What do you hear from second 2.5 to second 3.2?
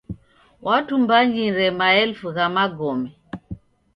magome.